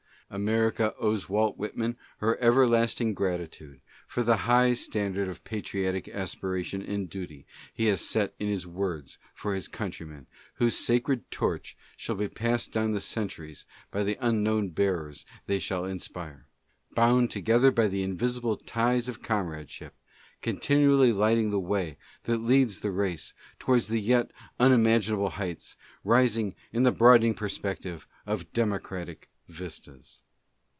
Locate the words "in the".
26.71-26.91